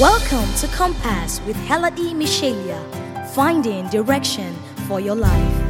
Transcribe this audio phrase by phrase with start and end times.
[0.00, 2.80] Welcome to Compass with Heladi Michelia,
[3.34, 4.54] finding direction
[4.88, 5.62] for your life.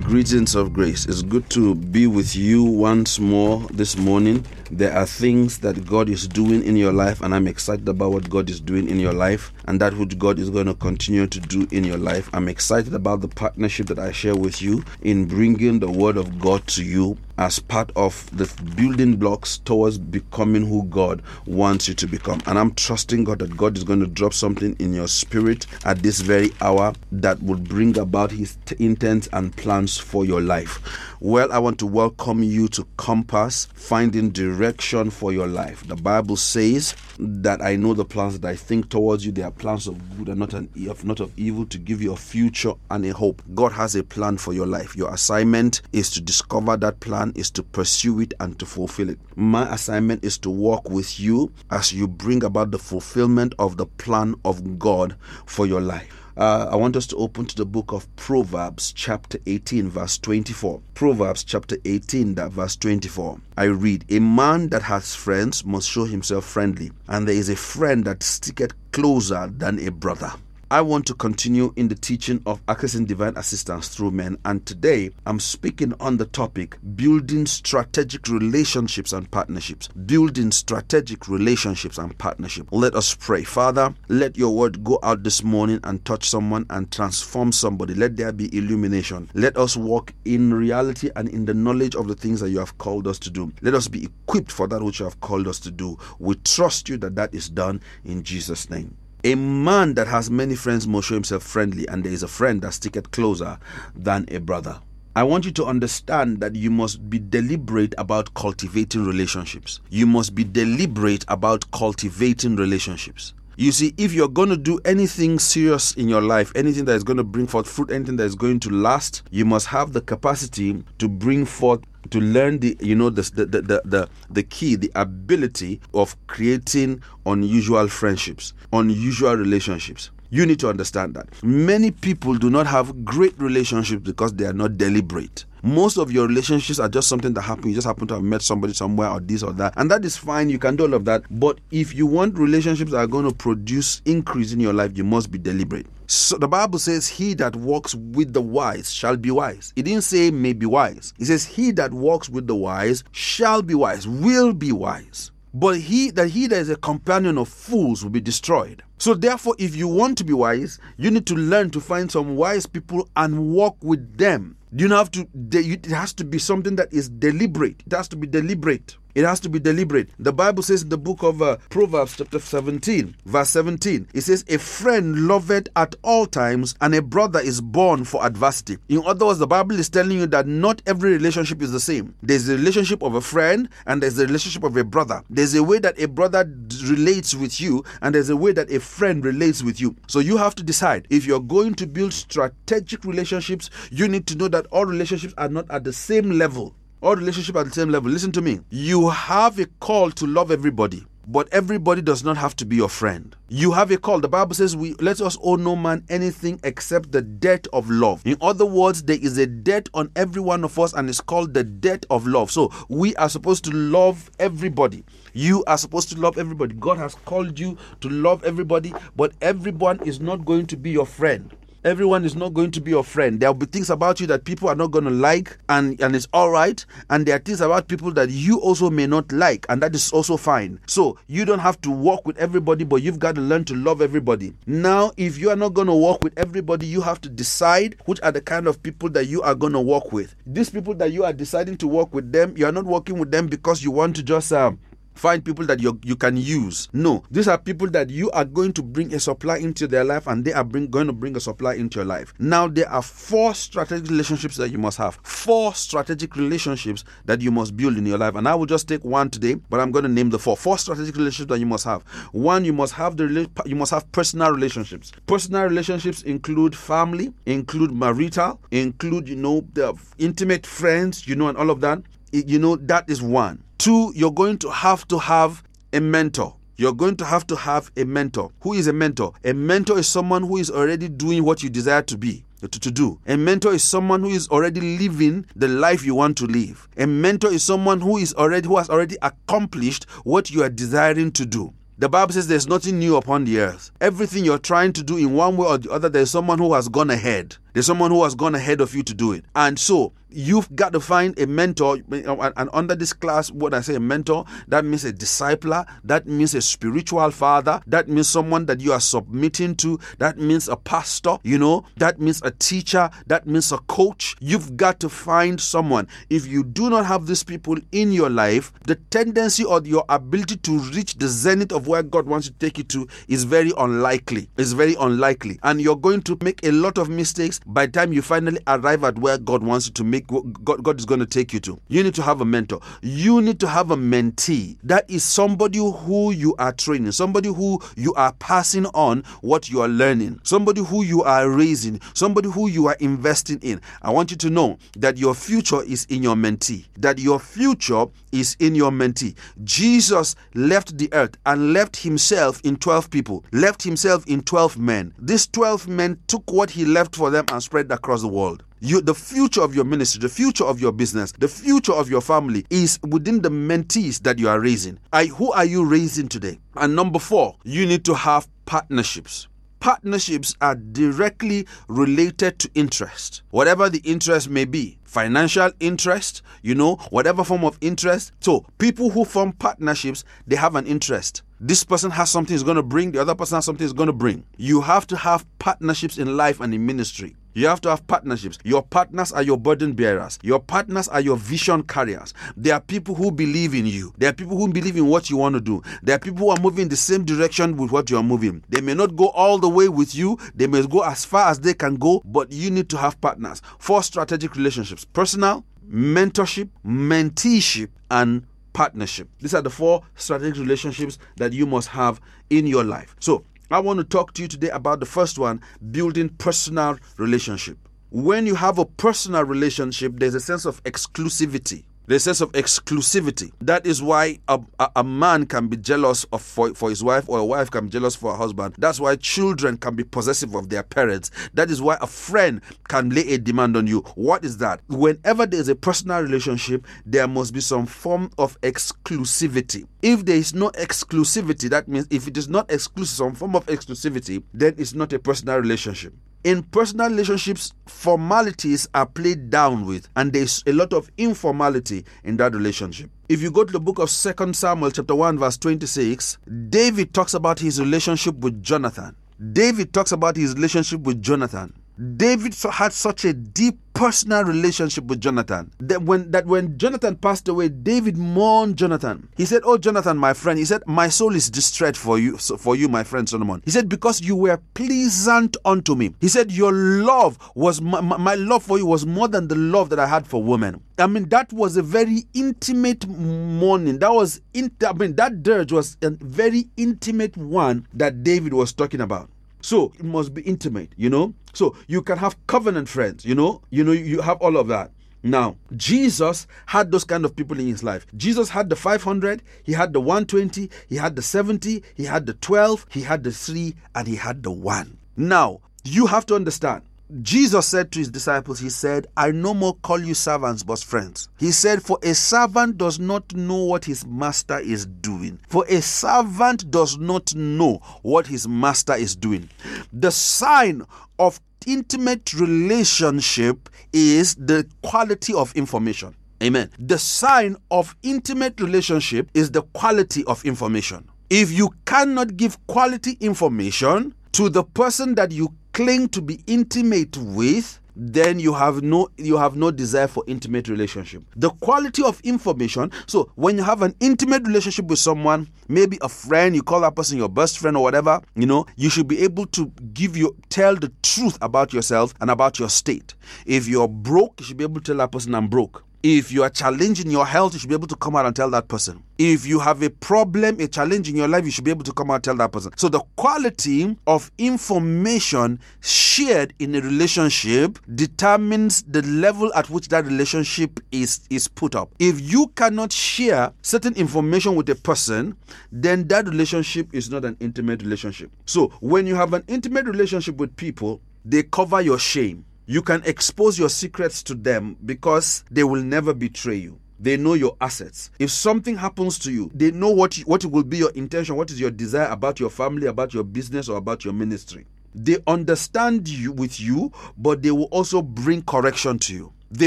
[0.00, 1.04] Greetings of grace.
[1.04, 4.46] It's good to be with you once more this morning.
[4.74, 8.30] There are things that God is doing in your life, and I'm excited about what
[8.30, 11.40] God is doing in your life and that which God is going to continue to
[11.40, 12.30] do in your life.
[12.32, 16.38] I'm excited about the partnership that I share with you in bringing the Word of
[16.38, 21.94] God to you as part of the building blocks towards becoming who God wants you
[21.94, 22.40] to become.
[22.46, 26.02] And I'm trusting God that God is going to drop something in your spirit at
[26.02, 30.80] this very hour that will bring about His t- intents and plans for your life.
[31.20, 34.61] Well, I want to welcome you to Compass, finding direction
[35.10, 35.86] for your life.
[35.88, 39.32] The Bible says that I know the plans that I think towards you.
[39.32, 42.12] They are plans of good and not an of not of evil to give you
[42.12, 43.42] a future and a hope.
[43.54, 44.94] God has a plan for your life.
[44.94, 49.18] Your assignment is to discover that plan, is to pursue it and to fulfill it.
[49.34, 53.86] My assignment is to walk with you as you bring about the fulfillment of the
[53.86, 56.21] plan of God for your life.
[56.36, 60.80] Uh, I want us to open to the book of Proverbs, chapter 18, verse 24.
[60.94, 63.38] Proverbs, chapter 18, that verse 24.
[63.58, 67.56] I read, A man that has friends must show himself friendly, and there is a
[67.56, 70.32] friend that sticketh closer than a brother.
[70.72, 75.10] I want to continue in the teaching of accessing divine assistance through men, and today
[75.26, 79.88] I'm speaking on the topic building strategic relationships and partnerships.
[79.88, 82.68] Building strategic relationships and partnership.
[82.70, 83.44] Let us pray.
[83.44, 87.92] Father, let your word go out this morning and touch someone and transform somebody.
[87.92, 89.28] Let there be illumination.
[89.34, 92.78] Let us walk in reality and in the knowledge of the things that you have
[92.78, 93.52] called us to do.
[93.60, 95.98] Let us be equipped for that which you have called us to do.
[96.18, 98.96] We trust you that that is done in Jesus' name.
[99.24, 102.60] A man that has many friends must show himself friendly, and there is a friend
[102.62, 103.56] that sticketh closer
[103.94, 104.80] than a brother.
[105.14, 109.78] I want you to understand that you must be deliberate about cultivating relationships.
[109.90, 113.34] You must be deliberate about cultivating relationships.
[113.56, 117.04] You see, if you're going to do anything serious in your life, anything that is
[117.04, 120.00] going to bring forth fruit, anything that is going to last, you must have the
[120.00, 121.80] capacity to bring forth
[122.10, 127.00] to learn the you know the the, the the the key the ability of creating
[127.26, 133.38] unusual friendships unusual relationships you need to understand that many people do not have great
[133.38, 137.66] relationships because they are not deliberate most of your relationships are just something that happened.
[137.66, 139.74] You just happen to have met somebody somewhere or this or that.
[139.76, 140.50] And that is fine.
[140.50, 141.22] You can do all of that.
[141.30, 145.04] But if you want relationships that are going to produce increase in your life, you
[145.04, 145.86] must be deliberate.
[146.08, 149.72] So the Bible says, He that walks with the wise shall be wise.
[149.76, 151.14] It didn't say may be wise.
[151.18, 155.31] It says, He that walks with the wise shall be wise, will be wise.
[155.54, 158.82] But he that he that is a companion of fools will be destroyed.
[158.96, 162.36] So therefore, if you want to be wise, you need to learn to find some
[162.36, 164.56] wise people and walk with them.
[164.74, 165.28] You don't have to.
[165.52, 167.82] It has to be something that is deliberate.
[167.84, 168.96] It has to be deliberate.
[169.14, 170.08] It has to be deliberate.
[170.18, 174.42] The Bible says in the book of uh, Proverbs, chapter 17, verse 17, it says,
[174.48, 178.78] A friend loveth at all times, and a brother is born for adversity.
[178.88, 182.14] In other words, the Bible is telling you that not every relationship is the same.
[182.22, 185.22] There's the relationship of a friend, and there's the relationship of a brother.
[185.28, 186.50] There's a way that a brother
[186.84, 189.94] relates with you, and there's a way that a friend relates with you.
[190.06, 194.36] So you have to decide if you're going to build strategic relationships, you need to
[194.36, 197.88] know that all relationships are not at the same level all relationship at the same
[197.90, 198.10] level.
[198.10, 198.60] Listen to me.
[198.70, 201.04] You have a call to love everybody.
[201.26, 203.36] But everybody does not have to be your friend.
[203.48, 204.18] You have a call.
[204.18, 208.22] The Bible says we let us owe no man anything except the debt of love.
[208.26, 211.54] In other words, there is a debt on every one of us, and it's called
[211.54, 212.50] the debt of love.
[212.50, 215.04] So we are supposed to love everybody.
[215.32, 216.74] You are supposed to love everybody.
[216.74, 221.06] God has called you to love everybody, but everyone is not going to be your
[221.06, 221.54] friend
[221.84, 223.40] everyone is not going to be your friend.
[223.40, 226.14] There will be things about you that people are not going to like, and, and
[226.14, 226.84] it's all right.
[227.10, 230.12] And there are things about people that you also may not like, and that is
[230.12, 230.80] also fine.
[230.86, 234.00] So you don't have to walk with everybody, but you've got to learn to love
[234.02, 234.54] everybody.
[234.66, 238.20] Now, if you are not going to walk with everybody, you have to decide which
[238.22, 240.34] are the kind of people that you are going to walk with.
[240.46, 243.30] These people that you are deciding to work with them, you are not working with
[243.30, 244.52] them because you want to just.
[244.52, 244.72] Uh,
[245.14, 246.88] find people that you you can use.
[246.92, 250.26] No, these are people that you are going to bring a supply into their life,
[250.26, 252.34] and they are bring, going to bring a supply into your life.
[252.38, 255.18] Now there are four strategic relationships that you must have.
[255.22, 259.04] Four strategic relationships that you must build in your life, and I will just take
[259.04, 260.56] one today, but I'm going to name the four.
[260.56, 262.02] Four strategic relationships that you must have.
[262.32, 265.12] One, you must have the you must have personal relationships.
[265.26, 271.58] Personal relationships include family, include marital, include you know the intimate friends, you know, and
[271.58, 272.02] all of that.
[272.32, 273.62] You know that is one.
[273.76, 275.62] Two, you're going to have to have
[275.92, 276.56] a mentor.
[276.78, 278.50] You're going to have to have a mentor.
[278.60, 279.34] Who is a mentor?
[279.44, 282.44] A mentor is someone who is already doing what you desire to be.
[282.62, 283.18] To, to do.
[283.26, 286.88] A mentor is someone who is already living the life you want to live.
[286.96, 291.32] A mentor is someone who is already who has already accomplished what you are desiring
[291.32, 291.74] to do.
[291.98, 293.90] The Bible says there's nothing new upon the earth.
[294.00, 296.88] Everything you're trying to do in one way or the other, there's someone who has
[296.88, 297.56] gone ahead.
[297.72, 299.44] There's someone who has gone ahead of you to do it.
[299.54, 301.98] And so you've got to find a mentor.
[302.10, 306.54] And under this class, when I say a mentor, that means a discipler, that means
[306.54, 311.36] a spiritual father, that means someone that you are submitting to, that means a pastor,
[311.42, 314.36] you know, that means a teacher, that means a coach.
[314.40, 316.08] You've got to find someone.
[316.30, 320.56] If you do not have these people in your life, the tendency or your ability
[320.56, 324.48] to reach the zenith of where God wants to take you to is very unlikely.
[324.56, 325.58] It's very unlikely.
[325.62, 329.04] And you're going to make a lot of mistakes by the time you finally arrive
[329.04, 331.78] at where God wants you to make, God, God is going to take you to.
[331.88, 332.80] You need to have a mentor.
[333.02, 334.78] You need to have a mentee.
[334.82, 339.80] That is somebody who you are training, somebody who you are passing on what you
[339.80, 343.80] are learning, somebody who you are raising, somebody who you are investing in.
[344.02, 348.06] I want you to know that your future is in your mentee, that your future
[348.32, 349.36] is in your mentee.
[349.64, 355.14] Jesus left the earth and left himself in 12 people, left himself in 12 men.
[355.18, 358.64] These 12 men took what he left for them and spread across the world.
[358.80, 362.20] You, the future of your ministry, the future of your business, the future of your
[362.20, 364.98] family is within the mentees that you are raising.
[365.12, 366.58] I, who are you raising today?
[366.74, 369.48] And number four, you need to have partnerships
[369.82, 376.94] partnerships are directly related to interest, whatever the interest may be financial interest, you know,
[377.10, 378.32] whatever form of interest.
[378.40, 381.42] So, people who form partnerships, they have an interest.
[381.60, 384.06] This person has something he's going to bring, the other person has something he's going
[384.06, 384.44] to bring.
[384.56, 387.36] You have to have partnerships in life and in ministry.
[387.54, 388.58] You have to have partnerships.
[388.64, 390.38] Your partners are your burden bearers.
[390.42, 392.32] Your partners are your vision carriers.
[392.56, 394.12] There are people who believe in you.
[394.18, 395.82] There are people who believe in what you want to do.
[396.02, 398.64] There are people who are moving in the same direction with what you are moving.
[398.68, 400.38] They may not go all the way with you.
[400.54, 403.60] They may go as far as they can go, but you need to have partners.
[403.78, 409.28] Four strategic relationships personal, mentorship, menteeship, and partnership.
[409.40, 412.20] These are the four strategic relationships that you must have
[412.50, 413.14] in your life.
[413.20, 417.78] So, I want to talk to you today about the first one building personal relationship.
[418.10, 423.52] When you have a personal relationship, there's a sense of exclusivity the sense of exclusivity.
[423.60, 427.28] That is why a, a, a, man can be jealous of for, for his wife,
[427.28, 428.74] or a wife can be jealous for a husband.
[428.78, 431.30] That's why children can be possessive of their parents.
[431.54, 434.00] That is why a friend can lay a demand on you.
[434.14, 434.80] What is that?
[434.88, 439.86] Whenever there is a personal relationship, there must be some form of exclusivity.
[440.02, 443.66] If there is no exclusivity, that means if it is not exclusive, some form of
[443.66, 450.08] exclusivity, then it's not a personal relationship in personal relationships, formalities are played down with,
[450.16, 453.10] and there's a lot of informality in that relationship.
[453.28, 457.34] If you go to the book of Second Samuel, chapter 1, verse 26, David talks
[457.34, 459.14] about his relationship with Jonathan.
[459.52, 461.72] David talks about his relationship with Jonathan.
[462.16, 467.46] David had such a deep personal relationship with Jonathan that when that when Jonathan passed
[467.48, 469.28] away, David mourned Jonathan.
[469.36, 472.74] He said, "Oh Jonathan, my friend," he said, "My soul is distressed for you, for
[472.74, 476.72] you, my friend Solomon." He said, "Because you were pleasant unto me." He said, "Your
[476.72, 480.26] love was my, my love for you was more than the love that I had
[480.26, 483.98] for women." I mean, that was a very intimate mourning.
[483.98, 488.72] That was, in, I mean, that dirge was a very intimate one that David was
[488.72, 489.28] talking about.
[489.62, 491.34] So it must be intimate, you know.
[491.54, 493.62] So you can have covenant friends, you know.
[493.70, 494.90] You know, you have all of that.
[495.22, 498.06] Now, Jesus had those kind of people in his life.
[498.16, 502.34] Jesus had the 500, he had the 120, he had the 70, he had the
[502.34, 504.98] 12, he had the 3, and he had the 1.
[505.16, 506.82] Now, you have to understand
[507.20, 511.28] Jesus said to his disciples, He said, I no more call you servants but friends.
[511.38, 515.38] He said, For a servant does not know what his master is doing.
[515.48, 519.50] For a servant does not know what his master is doing.
[519.92, 520.82] The sign
[521.18, 526.14] of intimate relationship is the quality of information.
[526.42, 526.70] Amen.
[526.78, 531.08] The sign of intimate relationship is the quality of information.
[531.30, 537.16] If you cannot give quality information to the person that you claim to be intimate
[537.16, 541.22] with then you have no you have no desire for intimate relationship.
[541.36, 546.08] The quality of information so when you have an intimate relationship with someone maybe a
[546.08, 549.20] friend you call that person your best friend or whatever you know you should be
[549.22, 553.14] able to give you tell the truth about yourself and about your state.
[553.46, 556.42] If you're broke you should be able to tell that person i'm broke if you
[556.42, 559.02] are challenging your health, you should be able to come out and tell that person.
[559.18, 561.92] If you have a problem, a challenge in your life, you should be able to
[561.92, 562.72] come out and tell that person.
[562.76, 570.04] So the quality of information shared in a relationship determines the level at which that
[570.06, 571.90] relationship is, is put up.
[572.00, 575.36] If you cannot share certain information with a person,
[575.70, 578.32] then that relationship is not an intimate relationship.
[578.46, 583.02] So when you have an intimate relationship with people, they cover your shame you can
[583.04, 586.78] expose your secrets to them because they will never betray you.
[587.00, 588.10] They know your assets.
[588.20, 591.58] If something happens to you, they know what what will be your intention, what is
[591.58, 594.66] your desire about your family, about your business, or about your ministry.
[594.94, 599.32] They understand you with you, but they will also bring correction to you.
[599.50, 599.66] They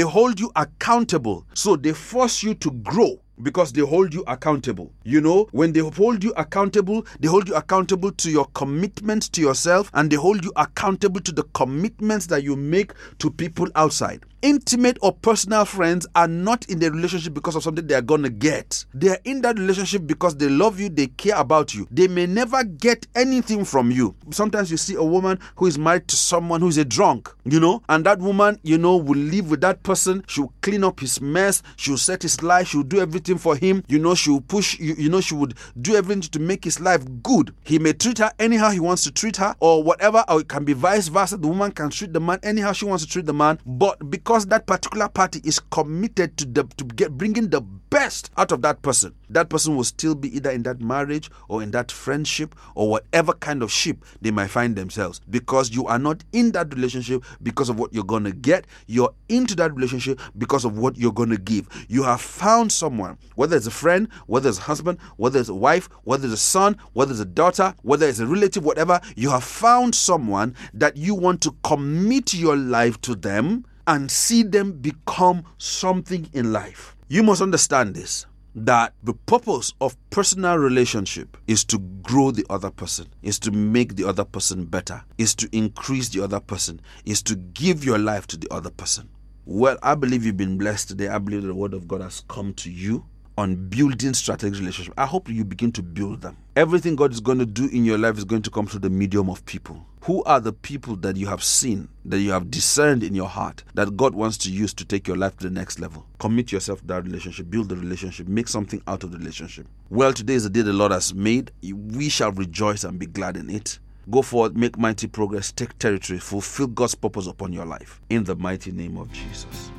[0.00, 4.92] hold you accountable, so they force you to grow because they hold you accountable.
[5.04, 9.40] You know, when they hold you accountable, they hold you accountable to your commitments to
[9.40, 14.24] yourself and they hold you accountable to the commitments that you make to people outside.
[14.42, 18.22] Intimate or personal friends are not in the relationship because of something they are going
[18.22, 18.84] to get.
[18.94, 21.88] They are in that relationship because they love you, they care about you.
[21.90, 24.14] They may never get anything from you.
[24.30, 27.58] Sometimes you see a woman who is married to someone who is a drunk, you
[27.58, 30.22] know, and that woman, you know, will live with that person.
[30.28, 33.82] She'll clean up his mess, she'll set his life, she'll do everything for him.
[33.88, 37.04] You know, she'll push, you, you know, she would do everything to make his life
[37.22, 37.52] good.
[37.64, 40.64] He may treat her anyhow he wants to treat her, or whatever, or it can
[40.64, 41.36] be vice versa.
[41.36, 44.46] The woman can treat the man anyhow she wants to treat the man, but because
[44.46, 48.82] that particular party is committed to the to get bringing the best out of that
[48.82, 52.90] person, that person will still be either in that marriage or in that friendship or
[52.90, 55.20] whatever kind of ship they might find themselves.
[55.30, 59.54] Because you are not in that relationship because of what you're gonna get, you're into
[59.56, 61.68] that relationship because of what you're gonna give.
[61.88, 65.54] You have found someone, whether it's a friend, whether it's a husband, whether it's a
[65.54, 69.30] wife, whether it's a son, whether it's a daughter, whether it's a relative, whatever, you
[69.30, 74.72] have found someone that you want to commit your life to them and see them
[74.72, 76.95] become something in life.
[77.08, 82.70] You must understand this that the purpose of personal relationship is to grow the other
[82.70, 87.22] person, is to make the other person better, is to increase the other person, is
[87.22, 89.08] to give your life to the other person.
[89.44, 91.06] Well, I believe you've been blessed today.
[91.06, 93.04] I believe the word of God has come to you
[93.36, 94.94] on building strategic relationships.
[94.96, 96.36] I hope you begin to build them.
[96.54, 98.90] Everything God is going to do in your life is going to come through the
[98.90, 99.84] medium of people.
[100.02, 103.64] Who are the people that you have seen, that you have discerned in your heart,
[103.74, 106.06] that God wants to use to take your life to the next level?
[106.18, 109.66] Commit yourself to that relationship, build the relationship, make something out of the relationship.
[109.90, 111.50] Well, today is the day the Lord has made.
[111.62, 113.80] We shall rejoice and be glad in it.
[114.08, 118.00] Go forward, make mighty progress, take territory, fulfill God's purpose upon your life.
[118.08, 119.72] In the mighty name of Jesus.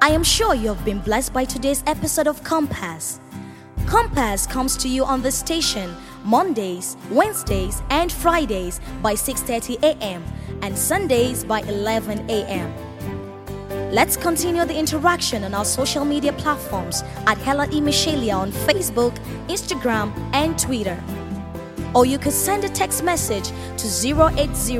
[0.00, 3.18] I am sure you have been blessed by today's episode of Compass.
[3.86, 10.22] Compass comes to you on the station Mondays, Wednesdays, and Fridays by 6:30 a.m.
[10.62, 12.72] and Sundays by 11 a.m.
[13.92, 17.80] Let's continue the interaction on our social media platforms at Hella E.
[17.80, 21.02] Michelia on Facebook, Instagram, and Twitter.
[21.92, 24.78] Or you could send a text message to 080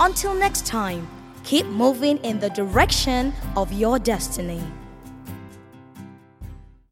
[0.00, 1.08] Until next time,
[1.44, 4.62] keep moving in the direction of your destiny.